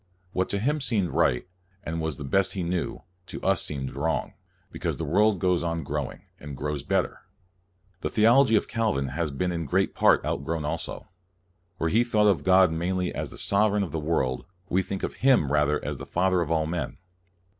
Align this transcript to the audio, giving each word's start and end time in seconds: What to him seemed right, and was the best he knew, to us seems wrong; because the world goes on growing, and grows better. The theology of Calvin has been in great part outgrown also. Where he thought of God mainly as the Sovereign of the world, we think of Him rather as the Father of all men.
What 0.33 0.49
to 0.49 0.57
him 0.57 0.81
seemed 0.81 1.11
right, 1.11 1.47
and 1.83 2.01
was 2.01 2.17
the 2.17 2.23
best 2.23 2.53
he 2.53 2.63
knew, 2.63 3.03
to 3.27 3.39
us 3.43 3.61
seems 3.61 3.91
wrong; 3.93 4.33
because 4.71 4.97
the 4.97 5.05
world 5.05 5.37
goes 5.37 5.61
on 5.63 5.83
growing, 5.83 6.23
and 6.39 6.57
grows 6.57 6.81
better. 6.81 7.21
The 7.99 8.09
theology 8.09 8.55
of 8.55 8.67
Calvin 8.67 9.09
has 9.09 9.29
been 9.29 9.51
in 9.51 9.67
great 9.67 9.93
part 9.93 10.25
outgrown 10.25 10.65
also. 10.65 11.07
Where 11.77 11.91
he 11.91 12.03
thought 12.03 12.25
of 12.25 12.43
God 12.43 12.71
mainly 12.71 13.13
as 13.13 13.29
the 13.29 13.37
Sovereign 13.37 13.83
of 13.83 13.91
the 13.91 13.99
world, 13.99 14.45
we 14.69 14.81
think 14.81 15.03
of 15.03 15.17
Him 15.21 15.51
rather 15.51 15.79
as 15.85 15.99
the 15.99 16.07
Father 16.07 16.41
of 16.41 16.49
all 16.49 16.65
men. 16.65 16.97